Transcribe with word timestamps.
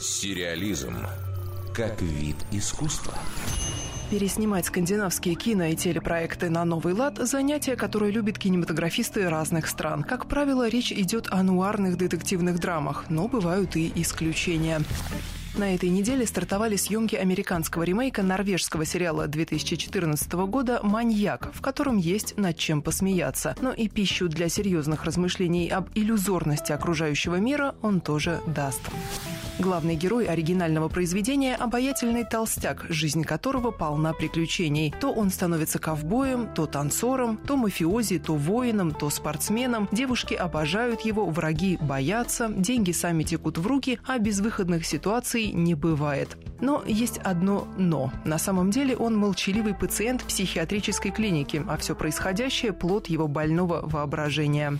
Сериализм 0.00 0.94
как 1.74 2.00
вид 2.00 2.36
искусства. 2.52 3.14
Переснимать 4.12 4.66
скандинавские 4.66 5.34
кино 5.34 5.64
и 5.64 5.74
телепроекты 5.74 6.50
на 6.50 6.64
новый 6.64 6.94
лад– 6.94 7.18
занятие, 7.18 7.74
которое 7.74 8.12
любят 8.12 8.38
кинематографисты 8.38 9.28
разных 9.28 9.66
стран. 9.66 10.04
Как 10.04 10.26
правило, 10.26 10.68
речь 10.68 10.92
идет 10.92 11.26
о 11.32 11.42
нуарных 11.42 11.96
детективных 11.96 12.60
драмах, 12.60 13.06
но 13.08 13.26
бывают 13.26 13.74
и 13.74 13.92
исключения. 13.96 14.82
На 15.56 15.74
этой 15.74 15.88
неделе 15.88 16.26
стартовали 16.26 16.76
съемки 16.76 17.16
американского 17.16 17.82
ремейка 17.82 18.22
норвежского 18.22 18.84
сериала 18.84 19.26
2014 19.26 20.32
года 20.46 20.78
«Маньяк», 20.84 21.50
в 21.52 21.60
котором 21.60 21.96
есть 21.96 22.36
над 22.36 22.56
чем 22.56 22.82
посмеяться. 22.82 23.56
Но 23.60 23.72
и 23.72 23.88
пищу 23.88 24.28
для 24.28 24.48
серьезных 24.48 25.04
размышлений 25.04 25.68
об 25.68 25.88
иллюзорности 25.96 26.70
окружающего 26.70 27.34
мира 27.36 27.74
он 27.82 28.00
тоже 28.00 28.40
даст. 28.46 28.82
Главный 29.58 29.96
герой 29.96 30.26
оригинального 30.26 30.88
произведения– 30.88 31.56
обаятельный 31.58 32.22
толстяк, 32.22 32.86
жизнь 32.88 33.24
которого 33.24 33.72
полна 33.72 34.12
приключений. 34.12 34.94
То 35.00 35.12
он 35.12 35.30
становится 35.30 35.80
ковбоем, 35.80 36.46
то 36.54 36.66
танцором, 36.66 37.36
то 37.38 37.56
мафиози, 37.56 38.20
то 38.20 38.36
воином, 38.36 38.92
то 38.92 39.10
спортсменом. 39.10 39.88
Девушки 39.90 40.34
обожают 40.34 41.00
его, 41.00 41.26
враги 41.26 41.76
боятся, 41.80 42.48
деньги 42.48 42.92
сами 42.92 43.24
текут 43.24 43.58
в 43.58 43.66
руки, 43.66 43.98
а 44.06 44.18
безвыходных 44.18 44.86
ситуаций 44.86 45.50
не 45.50 45.74
бывает. 45.74 46.36
Но 46.60 46.84
есть 46.86 47.18
одно 47.18 47.66
«но». 47.76 48.12
На 48.24 48.38
самом 48.38 48.70
деле 48.70 48.96
он 48.96 49.16
молчаливый 49.16 49.74
пациент 49.74 50.22
психиатрической 50.22 51.10
клиники, 51.10 51.64
а 51.68 51.76
все 51.78 51.96
происходящее– 51.96 52.72
плод 52.74 53.08
его 53.08 53.26
больного 53.26 53.80
воображения. 53.82 54.78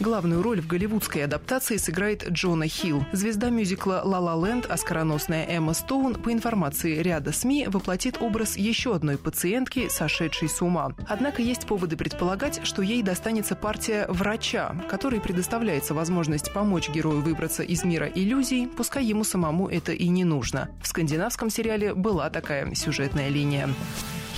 Главную 0.00 0.42
роль 0.42 0.62
в 0.62 0.66
голливудской 0.66 1.24
адаптации 1.24 1.76
сыграет 1.76 2.26
Джона 2.30 2.66
Хилл. 2.66 3.04
Звезда 3.12 3.50
мюзикла 3.50 4.00
«Ла 4.02 4.18
Ла 4.18 4.48
Ленд», 4.48 4.64
оскароносная 4.64 5.46
Эмма 5.46 5.74
Стоун, 5.74 6.14
по 6.14 6.32
информации 6.32 7.02
ряда 7.02 7.32
СМИ, 7.32 7.66
воплотит 7.68 8.16
образ 8.22 8.56
еще 8.56 8.94
одной 8.94 9.18
пациентки, 9.18 9.88
сошедшей 9.90 10.48
с 10.48 10.62
ума. 10.62 10.94
Однако 11.06 11.42
есть 11.42 11.66
поводы 11.66 11.98
предполагать, 11.98 12.60
что 12.64 12.80
ей 12.80 13.02
достанется 13.02 13.54
партия 13.54 14.06
врача, 14.08 14.74
который 14.88 15.20
предоставляется 15.20 15.92
возможность 15.92 16.50
помочь 16.50 16.88
герою 16.88 17.20
выбраться 17.20 17.62
из 17.62 17.84
мира 17.84 18.06
иллюзий, 18.06 18.68
пускай 18.68 19.04
ему 19.04 19.22
самому 19.22 19.68
это 19.68 19.92
и 19.92 20.08
не 20.08 20.24
нужно. 20.24 20.70
В 20.82 20.88
скандинавском 20.88 21.50
сериале 21.50 21.92
была 21.92 22.30
такая 22.30 22.74
сюжетная 22.74 23.28
линия. 23.28 23.68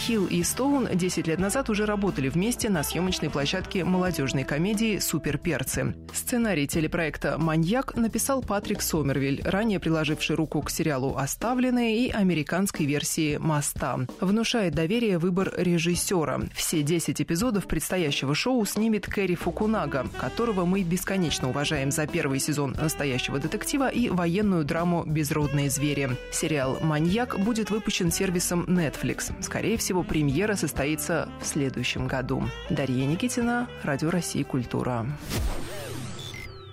Хилл 0.03 0.27
и 0.27 0.43
Стоун 0.43 0.89
10 0.93 1.29
лет 1.29 1.39
назад 1.39 1.71
уже 1.71 1.87
работали 1.87 2.29
вместе 2.29 2.69
на 2.69 2.83
съемочной 2.83 3.31
площадке 3.31 3.85
молодежной 3.85 4.43
комедии 4.43 4.99
«Суперперцы». 4.99 5.95
Сценарий 6.13 6.67
телепроекта 6.67 7.39
«Маньяк» 7.39 7.95
написал 7.95 8.43
Патрик 8.43 8.83
Сомервиль, 8.83 9.41
ранее 9.45 9.79
приложивший 9.79 10.35
руку 10.35 10.61
к 10.61 10.71
сериалу 10.71 11.17
«Оставленные» 11.17 12.07
и 12.07 12.11
американской 12.11 12.85
версии 12.85 13.37
«Моста». 13.37 14.01
Внушает 14.21 14.75
доверие 14.75 15.19
выбор 15.19 15.55
режиссера. 15.57 16.41
Все 16.53 16.83
10 16.83 17.21
эпизодов 17.21 17.69
предстоящего 17.69 18.35
шоу 18.35 18.67
снимет 18.67 19.07
Кэрри 19.07 19.37
Фукунага, 19.37 20.09
которого 20.19 20.65
мы 20.65 20.83
бесконечно 20.83 21.51
уважаем 21.51 21.93
за 21.93 22.09
первый 22.09 22.41
сезон 22.41 22.73
«Настоящего 22.73 23.39
детектива» 23.39 23.89
и 23.89 24.09
военную 24.09 24.65
драму 24.65 25.05
«Безродные 25.07 25.71
звери». 25.71 26.11
Сериал 26.33 26.79
«Маньяк» 26.83 27.39
будет 27.39 27.71
выпущен 27.71 28.11
сервисом 28.11 28.65
Netflix. 28.65 29.33
Скорее 29.41 29.77
всего, 29.77 29.92
всего, 29.93 30.05
премьера 30.05 30.57
состоится 30.57 31.29
в 31.43 31.45
следующем 31.45 32.07
году. 32.07 32.43
Дарья 32.71 33.05
Никитина, 33.05 33.69
Радио 33.83 34.09
России 34.09 34.43
«Культура». 34.43 35.07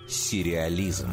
Сериализм 0.08 1.10